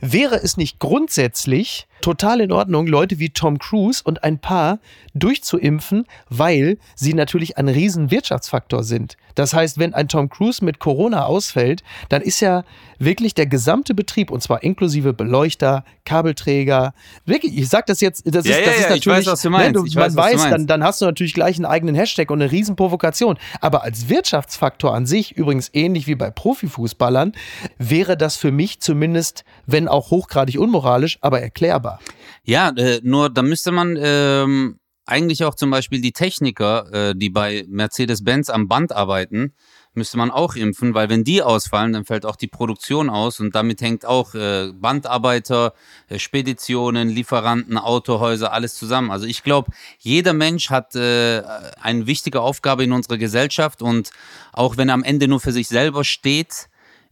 [0.00, 4.78] Wäre es nicht grundsätzlich total in Ordnung, Leute wie Tom Cruise und ein Paar
[5.14, 9.16] durchzuimpfen, weil sie natürlich ein riesen Wirtschaftsfaktor sind.
[9.34, 12.64] Das heißt, wenn ein Tom Cruise mit Corona ausfällt, dann ist ja
[12.98, 16.92] wirklich der gesamte Betrieb, und zwar inklusive Beleuchter, Kabelträger,
[17.24, 19.26] wirklich, ich sag das jetzt, das Ja, ist, ja, das ist ja, ich natürlich, weiß,
[19.32, 19.80] was du meinst.
[19.80, 20.70] ne, Ich man weiß, du weiß, dann, meinst.
[20.70, 23.38] dann hast du natürlich gleich einen eigenen Hashtag und eine riesen Provokation.
[23.60, 27.32] Aber als Wirtschaftsfaktor an sich, übrigens ähnlich wie bei Profifußballern,
[27.78, 31.97] wäre das für mich zumindest, wenn auch hochgradig unmoralisch, aber erklärbar.
[32.44, 37.30] Ja, äh, nur da müsste man ähm, eigentlich auch zum Beispiel die Techniker, äh, die
[37.30, 39.54] bei Mercedes-Benz am Band arbeiten,
[39.94, 43.54] müsste man auch impfen, weil wenn die ausfallen, dann fällt auch die Produktion aus und
[43.54, 45.74] damit hängt auch äh, Bandarbeiter,
[46.08, 49.10] äh, Speditionen, Lieferanten, Autohäuser, alles zusammen.
[49.10, 51.42] Also ich glaube, jeder Mensch hat äh,
[51.80, 54.10] eine wichtige Aufgabe in unserer Gesellschaft und
[54.52, 56.68] auch wenn er am Ende nur für sich selber steht,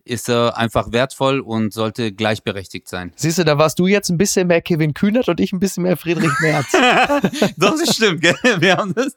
[0.07, 3.13] ist er einfach wertvoll und sollte gleichberechtigt sein.
[3.17, 5.83] Siehst du, da warst du jetzt ein bisschen mehr Kevin Kühnert und ich ein bisschen
[5.83, 6.73] mehr Friedrich Merz.
[7.57, 8.37] Doch, das stimmt, gell?
[8.59, 9.17] Wir haben das.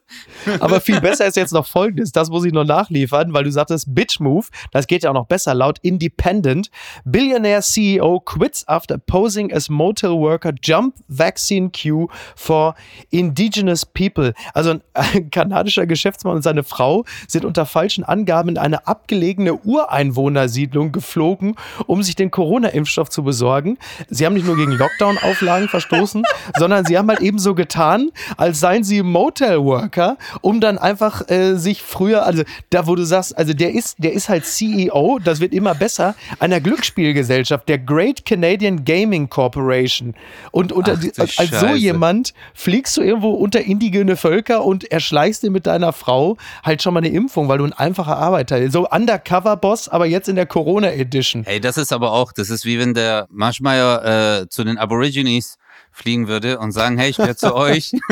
[0.59, 3.93] Aber viel besser ist jetzt noch folgendes, das muss ich noch nachliefern, weil du sagtest
[3.93, 6.71] Bitch Move, das geht ja auch noch besser, laut Independent.
[7.05, 12.73] Billionaire CEO quits after posing as motel worker jump vaccine queue for
[13.11, 14.33] indigenous people.
[14.53, 20.78] Also ein kanadischer Geschäftsmann und seine Frau sind unter falschen Angaben in eine abgelegene Ureinwohnersiedlung
[20.87, 23.77] geflogen, um sich den Corona-Impfstoff zu besorgen.
[24.09, 26.23] Sie haben nicht nur gegen Lockdown-Auflagen verstoßen,
[26.57, 31.55] sondern sie haben halt eben so getan, als seien sie Motel-Worker, um dann einfach äh,
[31.55, 35.39] sich früher, also da wo du sagst, also der ist, der ist halt CEO, das
[35.39, 40.15] wird immer besser, einer Glücksspielgesellschaft, der Great Canadian Gaming Corporation.
[40.51, 45.51] Und unter, Ach, als so jemand fliegst du irgendwo unter indigene Völker und erschleichst dir
[45.51, 48.73] mit deiner Frau halt schon mal eine Impfung, weil du ein einfacher Arbeiter bist.
[48.73, 51.43] So Undercover-Boss, aber jetzt in der Corona Edition.
[51.43, 55.57] Hey, das ist aber auch, das ist wie wenn der Marschmeier äh, zu den Aborigines
[55.91, 57.91] fliegen würde und sagen, hey, ich werde zu euch,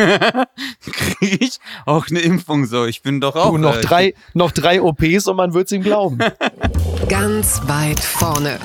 [0.91, 2.85] kriege ich auch eine Impfung so.
[2.85, 3.51] Ich bin doch auch.
[3.51, 6.19] Du, noch äh, drei, noch drei OPs und man wird es ihm glauben.
[7.09, 8.59] Ganz weit vorne.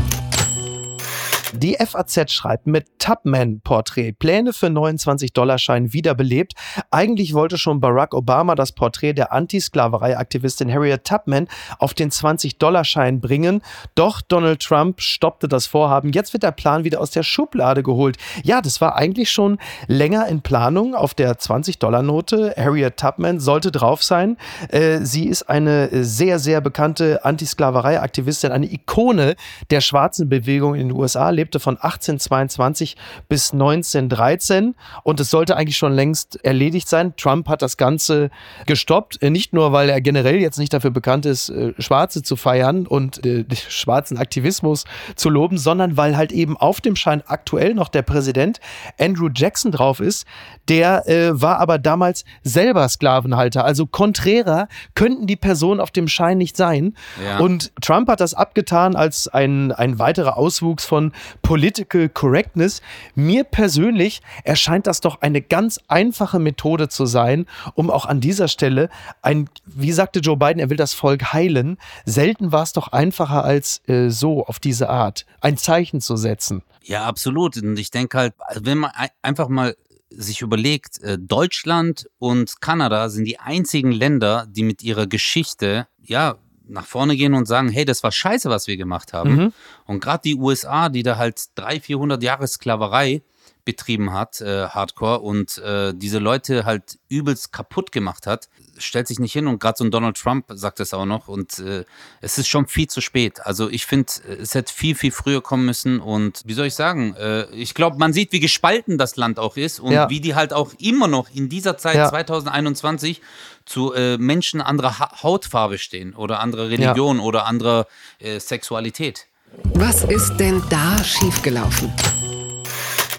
[1.54, 6.54] Die FAZ schreibt mit Tubman-Porträt Pläne für 29-Dollar-Schein wiederbelebt.
[6.90, 13.60] Eigentlich wollte schon Barack Obama das Porträt der Antisklaverei-Aktivistin Harriet Tubman auf den 20-Dollar-Schein bringen.
[13.94, 16.12] Doch Donald Trump stoppte das Vorhaben.
[16.12, 18.16] Jetzt wird der Plan wieder aus der Schublade geholt.
[18.44, 22.54] Ja, das war eigentlich schon länger in Planung auf der 20-Dollar-Note.
[22.56, 24.38] Harriet Tubman sollte drauf sein.
[24.70, 29.36] Äh, sie ist eine sehr, sehr bekannte Antisklaverei-Aktivistin, eine Ikone
[29.70, 32.96] der schwarzen Bewegung in den USA, lebte von 1822
[33.28, 37.14] bis 1913 und es sollte eigentlich schon längst erledigt sein.
[37.16, 38.30] Trump hat das Ganze
[38.66, 42.36] gestoppt, Äh, nicht nur, weil er generell jetzt nicht dafür bekannt ist, äh, Schwarze zu
[42.36, 44.84] feiern und äh, den schwarzen Aktivismus
[45.16, 48.60] zu loben, sondern weil halt eben auf dem Schein aktuell noch der Präsident
[48.98, 50.26] Andrew Jackson drauf ist.
[50.68, 56.38] Der äh, war aber damals selber Sklavenhalter, also konträrer könnten die Personen auf dem Schein
[56.38, 56.96] nicht sein.
[57.24, 57.38] Ja.
[57.38, 62.80] Und Trump hat das abgetan als ein, ein weiterer Auswuchs von Political Correctness.
[63.14, 68.48] Mir persönlich erscheint das doch eine ganz einfache Methode zu sein, um auch an dieser
[68.48, 68.88] Stelle
[69.20, 71.76] ein, wie sagte Joe Biden, er will das Volk heilen.
[72.04, 76.62] Selten war es doch einfacher als äh, so auf diese Art ein Zeichen zu setzen.
[76.84, 77.56] Ja, absolut.
[77.62, 79.76] Und ich denke halt, wenn man ei- einfach mal
[80.16, 86.36] sich überlegt, äh, Deutschland und Kanada sind die einzigen Länder, die mit ihrer Geschichte, ja,
[86.68, 89.36] nach vorne gehen und sagen, hey, das war scheiße, was wir gemacht haben.
[89.84, 93.22] Und gerade die USA, die da halt 300, 400 Jahre Sklaverei
[93.64, 98.48] betrieben hat, äh, Hardcore, und äh, diese Leute halt übelst kaputt gemacht hat,
[98.78, 99.46] stellt sich nicht hin.
[99.46, 101.28] Und gerade so ein Donald Trump sagt das auch noch.
[101.28, 101.84] Und äh,
[102.20, 103.44] es ist schon viel zu spät.
[103.44, 106.00] Also ich finde, es hätte viel, viel früher kommen müssen.
[106.00, 109.56] Und wie soll ich sagen, äh, ich glaube, man sieht, wie gespalten das Land auch
[109.56, 110.08] ist und Ja.
[110.10, 112.08] wie die halt auch immer noch in dieser Zeit Ja.
[112.08, 113.20] 2021
[113.64, 117.86] zu äh, Menschen anderer ha Hautfarbe stehen oder anderer Religion oder anderer
[118.18, 119.26] äh, Sexualität.
[119.74, 121.92] Was ist denn da schiefgelaufen?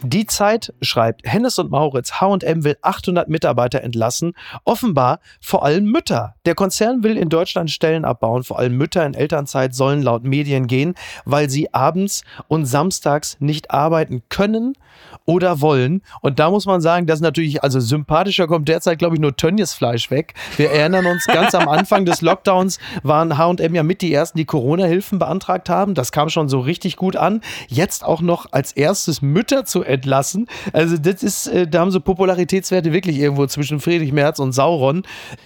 [0.06, 4.34] Die Zeit schreibt, Hennes und Mauritz, H&M will 800 Mitarbeiter entlassen,
[4.66, 6.36] offenbar vor allem Mütter.
[6.46, 10.68] Der Konzern will in Deutschland Stellen abbauen, vor allem Mütter in Elternzeit sollen laut Medien
[10.68, 14.74] gehen, weil sie abends und samstags nicht arbeiten können
[15.26, 16.02] oder wollen.
[16.22, 19.36] Und da muss man sagen, das ist natürlich, also sympathischer kommt derzeit, glaube ich, nur
[19.36, 20.34] Tönnies Fleisch weg.
[20.58, 24.46] Wir erinnern uns, ganz am Anfang des Lockdowns waren H&M ja mit die ersten, die
[24.46, 25.94] Corona-Hilfen beantragt haben.
[25.94, 27.42] Das kam schon so richtig gut an.
[27.68, 30.48] Jetzt auch noch als erstes Mütter zu entlassen.
[30.74, 35.04] Also das ist, äh, da haben sie Popularitätswerte wirklich irgendwo zwischen Friedrich Merz und Sauron.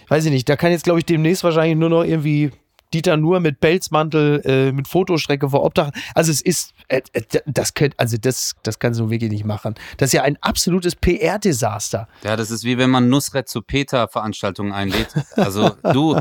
[0.08, 2.52] Weiß ich nicht, da kann jetzt, glaube ich, demnächst wahrscheinlich nur noch irgendwie
[2.93, 5.91] Dieter Nuhr mit Pelzmantel, äh, mit Fotostrecke vor Obdach.
[6.15, 9.76] Also es ist, äh, äh, das könnt, also das, das kannst du wirklich nicht machen.
[9.97, 12.08] Das ist ja ein absolutes PR-Desaster.
[12.23, 15.13] Ja, das ist wie wenn man Nusret zu Peter Veranstaltungen einlädt.
[15.36, 16.19] Also du,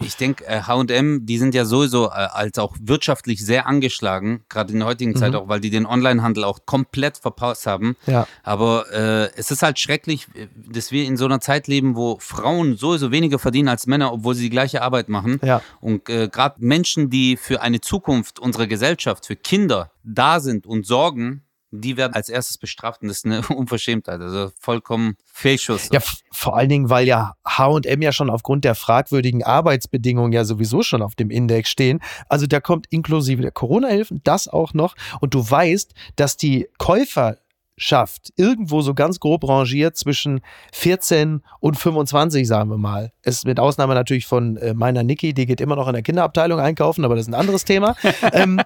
[0.00, 4.72] ich denke, äh, H&M, die sind ja sowieso äh, als auch wirtschaftlich sehr angeschlagen, gerade
[4.72, 7.96] in der heutigen Zeit auch, weil die den Onlinehandel auch komplett verpasst haben.
[8.06, 8.26] Ja.
[8.42, 12.18] Aber äh, es ist halt schrecklich, äh, dass wir in so einer Zeit leben, wo
[12.20, 15.40] Frauen sowieso weniger verdienen als Männer, obwohl sie die gleiche Arbeit machen.
[15.42, 15.62] Ja.
[15.80, 20.86] Und äh, gerade Menschen, die für eine Zukunft unserer Gesellschaft, für Kinder da sind und
[20.86, 24.20] sorgen, die werden als erstes bestraft und das ist eine Unverschämtheit.
[24.20, 25.88] Also vollkommen Fehlschuss.
[25.92, 26.00] Ja,
[26.32, 31.02] vor allen Dingen, weil ja HM ja schon aufgrund der fragwürdigen Arbeitsbedingungen ja sowieso schon
[31.02, 32.00] auf dem Index stehen.
[32.28, 34.94] Also da kommt inklusive der Corona-Hilfen das auch noch.
[35.20, 37.36] Und du weißt, dass die Käufer
[37.80, 43.10] schafft, irgendwo so ganz grob rangiert zwischen 14 und 25, sagen wir mal.
[43.22, 46.60] Es mit Ausnahme natürlich von äh, meiner Niki, die geht immer noch in der Kinderabteilung
[46.60, 47.96] einkaufen, aber das ist ein anderes Thema.
[48.32, 48.60] ähm,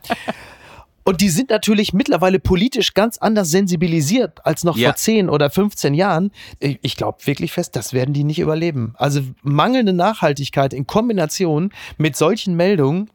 [1.05, 4.91] und die sind natürlich mittlerweile politisch ganz anders sensibilisiert als noch Ja.
[4.91, 6.31] vor 10 oder 15 Jahren.
[6.59, 8.95] Ich, ich glaube wirklich fest, das werden die nicht überleben.
[8.97, 13.11] Also mangelnde Nachhaltigkeit in Kombination mit solchen Meldungen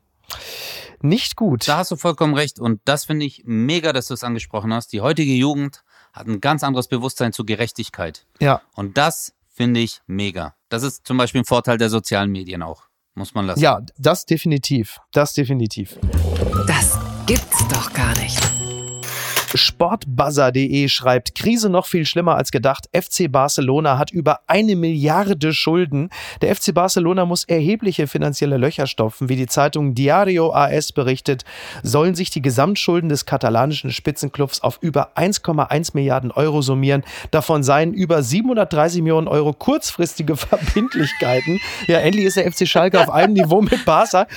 [1.02, 1.68] nicht gut.
[1.68, 2.60] Da hast du vollkommen recht.
[2.60, 4.92] Und das finde ich mega, dass du es angesprochen hast.
[4.94, 8.26] Die heutige Jugend hat ein ganz anderes Bewusstsein zur Gerechtigkeit.
[8.40, 8.62] Ja.
[8.76, 10.56] Und das finde ich mega.
[10.70, 12.84] Das ist zum Beispiel ein Vorteil der sozialen Medien auch.
[13.16, 13.60] Muss man lassen.
[13.62, 15.00] Ja, das definitiv.
[15.12, 15.98] Das definitiv.
[17.80, 18.38] Doch gar nicht.
[19.54, 22.90] Sportbuzzer.de schreibt, Krise noch viel schlimmer als gedacht.
[22.94, 26.10] FC Barcelona hat über eine Milliarde Schulden.
[26.42, 29.30] Der FC Barcelona muss erhebliche finanzielle Löcher stopfen.
[29.30, 31.46] Wie die Zeitung Diario AS berichtet,
[31.82, 37.06] sollen sich die Gesamtschulden des katalanischen Spitzenclubs auf über 1,1 Milliarden Euro summieren.
[37.32, 41.62] Davon seien über 730 Millionen Euro kurzfristige Verbindlichkeiten.
[41.88, 44.28] Ja, endlich ist der FC Schalke auf einem Niveau mit Barca.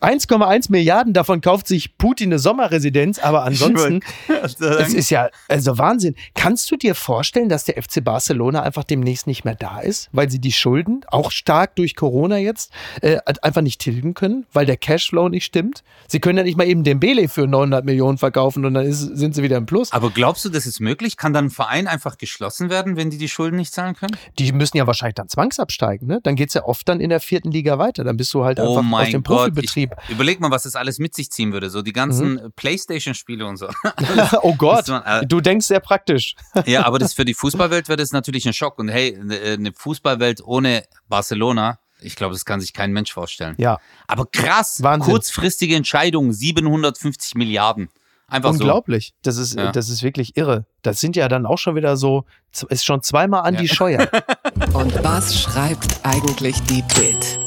[0.00, 4.00] 1,1 Milliarden, davon kauft sich Putin eine Sommerresidenz, aber ansonsten,
[4.42, 6.14] es ist ja also Wahnsinn.
[6.34, 10.30] Kannst du dir vorstellen, dass der FC Barcelona einfach demnächst nicht mehr da ist, weil
[10.30, 14.78] sie die Schulden, auch stark durch Corona jetzt, äh, einfach nicht tilgen können, weil der
[14.78, 15.82] Cashflow nicht stimmt?
[16.08, 19.34] Sie können ja nicht mal eben Dembele für 900 Millionen verkaufen und dann ist, sind
[19.34, 19.92] sie wieder im Plus.
[19.92, 21.18] Aber glaubst du, das ist möglich?
[21.18, 24.16] Kann dann ein Verein einfach geschlossen werden, wenn die die Schulden nicht zahlen können?
[24.38, 26.20] Die müssen ja wahrscheinlich dann zwangsabsteigen, ne?
[26.22, 28.02] Dann geht's ja oft dann in der vierten Liga weiter.
[28.02, 29.36] Dann bist du halt Oh einfach aus dem Gott.
[29.36, 29.89] Profibetrieb.
[30.04, 31.70] Ich, überleg mal, was das alles mit sich ziehen würde.
[31.70, 32.52] So die ganzen Mhm.
[32.56, 33.68] Playstation-Spiele und so.
[34.42, 36.34] oh Gott, man, äh, du denkst sehr praktisch.
[36.66, 38.78] ja, aber das für die Fußballwelt wäre das natürlich ein Schock.
[38.78, 43.54] Und hey, eine eine Fußballwelt ohne Barcelona, ich glaube, das kann sich kein Mensch vorstellen.
[43.58, 45.10] Ja, Aber krass, Wahnsinn.
[45.12, 47.90] kurzfristige Entscheidung, 750 Milliarden.
[48.26, 49.12] Einfach unglaublich.
[49.22, 49.72] Das ist, Ja.
[49.72, 50.64] das ist wirklich irre.
[50.82, 52.24] Das sind ja dann auch schon wieder so,
[52.68, 54.08] ist schon zweimal an die Scheuer.
[54.72, 57.40] Und was schreibt eigentlich die Bild?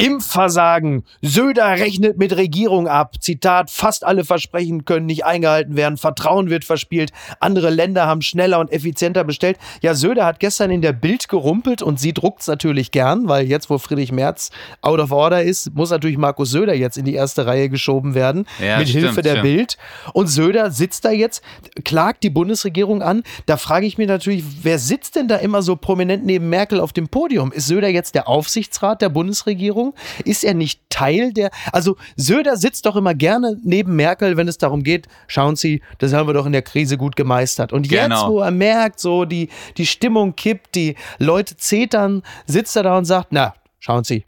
[0.00, 1.04] Impfversagen.
[1.20, 3.16] Söder rechnet mit Regierung ab.
[3.20, 5.96] Zitat, fast alle Versprechen können nicht eingehalten werden.
[5.96, 7.12] Vertrauen wird verspielt.
[7.38, 9.58] Andere Länder haben schneller und effizienter bestellt.
[9.82, 13.68] Ja, Söder hat gestern in der Bild gerumpelt und sie druckt's natürlich gern, weil jetzt,
[13.68, 17.46] wo Friedrich Merz out of order ist, muss natürlich Markus Söder jetzt in die erste
[17.46, 18.46] Reihe geschoben werden.
[18.58, 19.42] Ja, mit stimmt, Hilfe der stimmt.
[19.44, 19.78] Bild.
[20.14, 21.42] Und Söder sitzt da jetzt,
[21.84, 23.22] klagt die Bundesregierung an.
[23.46, 26.92] Da frage ich mich natürlich, wer sitzt denn da immer so prominent neben Merkel auf
[26.92, 27.52] dem Podium?
[27.52, 29.89] Ist Söder jetzt der Aufsichtsrat der Bundesregierung?
[30.24, 31.50] Ist er nicht Teil der.
[31.72, 36.12] Also Söder sitzt doch immer gerne neben Merkel, wenn es darum geht, schauen Sie, das
[36.12, 37.72] haben wir doch in der Krise gut gemeistert.
[37.72, 38.30] Und jetzt, Genau.
[38.32, 43.04] wo er merkt, so die, die Stimmung kippt, die Leute zetern, sitzt er da und
[43.04, 44.24] sagt, na, schauen Sie,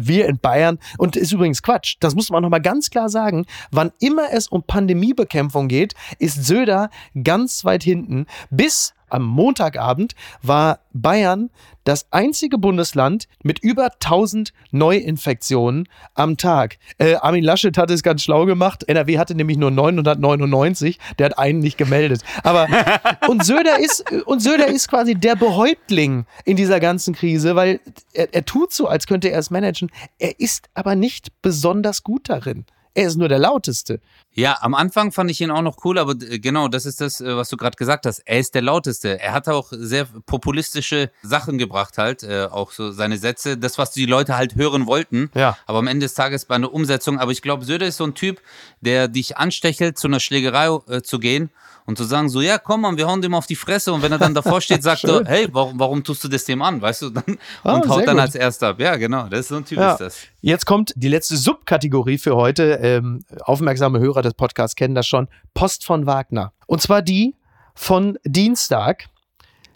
[0.00, 3.90] wir in Bayern, und ist übrigens Quatsch, das muss man nochmal ganz klar sagen, wann
[4.00, 6.88] immer es um Pandemiebekämpfung geht, ist Söder
[7.24, 8.26] ganz weit hinten.
[8.50, 11.50] Bis am Montagabend war Bayern
[11.84, 16.78] das einzige Bundesland mit über 1000 Neuinfektionen am Tag.
[16.98, 18.84] Äh, Armin Laschet hat es ganz schlau gemacht.
[18.88, 20.98] NRW hatte nämlich nur 999.
[21.18, 22.22] Der hat einen nicht gemeldet.
[22.42, 22.68] Aber
[23.28, 27.80] und Söder ist und Söder ist quasi der Behäuptling in dieser ganzen Krise, weil
[28.12, 29.90] er, er tut so, als könnte er es managen.
[30.18, 32.64] Er ist aber nicht besonders gut darin.
[32.94, 34.00] Er ist nur der lauteste.
[34.34, 37.20] Ja, am Anfang fand ich ihn auch noch cool, aber äh, genau, das ist das,
[37.20, 38.20] äh, was du gerade gesagt hast.
[38.20, 39.20] Er ist der lauteste.
[39.20, 43.90] Er hat auch sehr populistische Sachen gebracht halt, äh, auch so seine Sätze, das, was
[43.92, 45.30] die Leute halt hören wollten.
[45.34, 45.56] Ja.
[45.66, 48.14] Aber am Ende des Tages bei einer Umsetzung, aber ich glaube, Söder ist so ein
[48.14, 48.40] Typ,
[48.80, 51.50] der dich anstechelt, zu einer Schlägerei äh, zu gehen
[51.84, 54.12] und zu sagen, so, ja, komm mal, wir hauen dem auf die Fresse und wenn
[54.12, 57.02] er dann davor steht, sagt er, hey, warum, warum tust du das dem an, weißt
[57.02, 57.24] du, dann,
[57.64, 58.22] Ah, und haut dann gut.
[58.22, 58.80] als erster ab.
[58.80, 59.92] Ja, genau, das ist so ein Typ Ja.
[59.92, 60.16] ist das.
[60.40, 62.78] Jetzt kommt die letzte Subkategorie für heute.
[62.82, 65.28] Ähm, aufmerksame Hörer des Podcasts kennen das schon.
[65.54, 66.52] Post von Wagner.
[66.66, 67.36] Und zwar die
[67.74, 69.06] von Dienstag.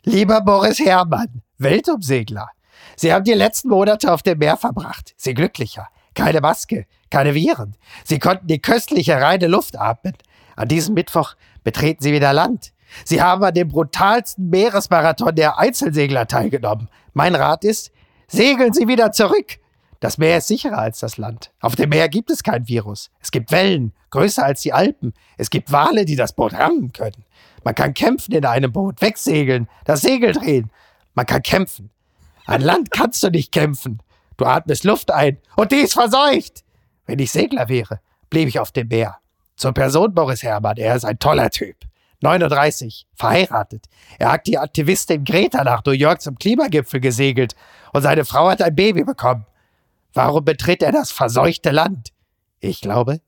[0.05, 2.49] Lieber Boris Herrmann, Weltumsegler.
[2.97, 5.15] Sie haben die letzten Monate auf dem Meer verbracht.
[5.17, 5.89] Sie glücklicher.
[6.15, 7.77] Keine Maske, keine Viren.
[8.05, 10.15] Sie konnten die köstliche reine Luft atmen.
[10.57, 12.73] An diesem Mittwoch betreten Sie wieder Land.
[13.05, 16.89] Sie haben an dem brutalsten Meeresmarathon der Einzelsegler teilgenommen.
[17.13, 17.91] Mein Rat ist,
[18.29, 19.59] segeln Sie wieder zurück.
[20.01, 21.53] Das Meer ist sicherer als das Land.
[21.61, 23.11] Auf dem Meer gibt es kein Virus.
[23.21, 25.15] Es gibt Wellen, größer als die Alpen.
[25.39, 27.25] Es gibt Wale, die das Boot rammen können.
[27.65, 30.71] Man kann kämpfen in einem Boot, wegsegeln, das Segel drehen.
[31.15, 31.91] Man kann kämpfen.
[32.45, 34.01] An Land kannst du nicht kämpfen.
[34.37, 36.63] Du atmest Luft ein und die ist verseucht.
[37.07, 39.19] Wenn ich Segler wäre, blieb ich auf dem Meer.
[39.57, 41.77] Zur Person Boris Herrmann, er ist ein toller Typ.
[42.21, 43.87] 39, verheiratet.
[44.19, 47.55] Er hat die Aktivistin Greta nach New York zum Klimagipfel gesegelt
[47.93, 49.47] und seine Frau hat ein Baby bekommen.
[50.17, 52.09] Warum betritt er das verseuchte Land?
[52.61, 53.21] Ich glaube,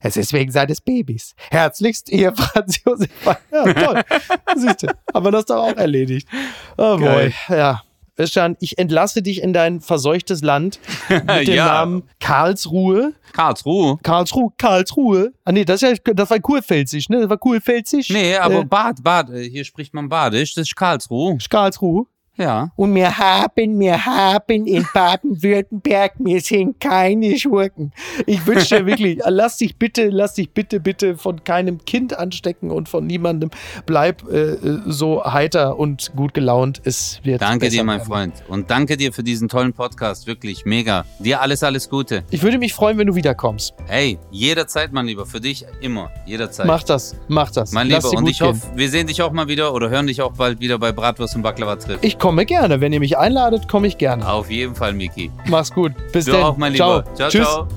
[0.00, 1.34] es ist wegen seines Babys.
[1.50, 3.08] Herzlichst, ihr Franz Josef.
[3.50, 4.02] Ja, toll.
[4.56, 6.28] Siehst du, haben wir das doch auch erledigt.
[6.76, 7.82] Oh boy, ja.
[8.20, 11.66] Özcan, ich entlasse dich in dein verseuchtes Land mit dem Ja.
[11.66, 13.12] Namen Karlsruhe.
[13.32, 13.96] Karlsruhe.
[14.02, 15.32] Karlsruhe, Karlsruhe.
[15.44, 17.20] Ah nee, das, ist ja, das war Kurpfälzisch, ne?
[17.20, 18.10] Das war Kurpfälzisch.
[18.10, 21.38] Nee, aber Äh, Bad, Bad, äh, hier spricht man Badisch, das ist Karlsruhe.
[21.48, 22.06] Karlsruhe.
[22.38, 22.70] Ja.
[22.76, 27.92] Und wir haben, wir haben in Baden-Württemberg, wir sind keine Schurken.
[28.26, 32.70] Ich wünsche dir wirklich, lass dich bitte, lass dich bitte, bitte von keinem Kind anstecken
[32.70, 33.50] und von niemandem.
[33.86, 36.80] Bleib äh, äh, so heiter und gut gelaunt.
[36.84, 38.08] Es wird Danke dir, mein werden.
[38.08, 38.34] Freund.
[38.48, 40.26] Und danke dir für diesen tollen Podcast.
[40.28, 41.04] Wirklich mega.
[41.18, 42.22] Dir alles, alles Gute.
[42.30, 43.74] Ich würde mich freuen, wenn du wiederkommst.
[43.86, 45.26] Hey, jederzeit, mein Lieber.
[45.26, 46.10] Für dich immer.
[46.24, 46.66] Jederzeit.
[46.66, 47.72] Mach das, mach das.
[47.72, 48.18] mein Lass Lieber.
[48.18, 48.48] Und ich gehen.
[48.48, 51.34] hoffe, wir sehen dich auch mal wieder oder hören dich auch bald wieder bei Bratwurst
[51.34, 51.98] und Baklava Trip.
[52.02, 52.80] Ich komme gerne.
[52.80, 54.28] Wenn ihr mich einladet, komme ich gerne.
[54.28, 55.30] Auf jeden Fall, Miki.
[55.46, 55.92] Mach's gut.
[56.12, 56.42] Bis dann.
[56.42, 56.98] auch, mein ciao.
[56.98, 57.14] Lieber.
[57.14, 57.46] Ciao, Tschüss.
[57.46, 57.68] ciao.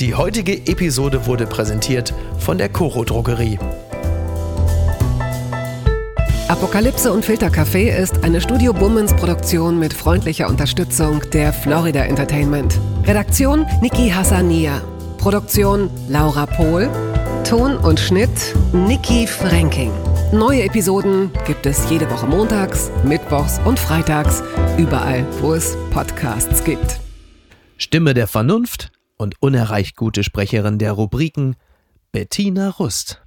[0.00, 3.58] Die heutige Episode wurde präsentiert von der Coro Drogerie.
[6.48, 12.78] Apokalypse und Filtercafé ist eine Studio Bummens Produktion mit freundlicher Unterstützung der Florida Entertainment.
[13.06, 14.82] Redaktion Niki Hassania.
[15.18, 16.90] Produktion Laura Pohl.
[17.44, 19.90] Ton und Schnitt Niki Franking.
[20.34, 24.42] Neue Episoden gibt es jede Woche montags, mittwochs und freitags,
[24.76, 26.98] überall, wo es Podcasts gibt.
[27.76, 31.54] Stimme der Vernunft und unerreicht gute Sprecherin der Rubriken
[32.10, 33.23] Bettina Rust.